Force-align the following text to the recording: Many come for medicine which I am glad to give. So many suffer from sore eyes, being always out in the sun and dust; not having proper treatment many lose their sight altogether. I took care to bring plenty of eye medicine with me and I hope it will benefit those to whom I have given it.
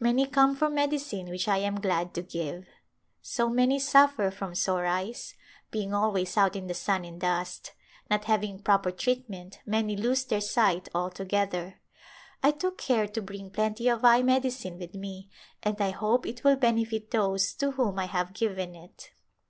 Many 0.00 0.26
come 0.26 0.56
for 0.56 0.68
medicine 0.68 1.30
which 1.30 1.46
I 1.46 1.58
am 1.58 1.78
glad 1.80 2.12
to 2.14 2.22
give. 2.22 2.66
So 3.22 3.48
many 3.48 3.78
suffer 3.78 4.32
from 4.32 4.56
sore 4.56 4.86
eyes, 4.86 5.34
being 5.70 5.94
always 5.94 6.36
out 6.36 6.56
in 6.56 6.66
the 6.66 6.74
sun 6.74 7.04
and 7.04 7.20
dust; 7.20 7.74
not 8.10 8.24
having 8.24 8.58
proper 8.58 8.90
treatment 8.90 9.60
many 9.64 9.96
lose 9.96 10.24
their 10.24 10.40
sight 10.40 10.88
altogether. 10.96 11.80
I 12.42 12.50
took 12.50 12.76
care 12.76 13.06
to 13.06 13.22
bring 13.22 13.50
plenty 13.50 13.86
of 13.86 14.04
eye 14.04 14.22
medicine 14.22 14.80
with 14.80 14.94
me 14.96 15.30
and 15.62 15.80
I 15.80 15.90
hope 15.90 16.26
it 16.26 16.42
will 16.42 16.56
benefit 16.56 17.12
those 17.12 17.54
to 17.54 17.70
whom 17.70 18.00
I 18.00 18.06
have 18.06 18.34
given 18.34 18.74
it. 18.74 19.12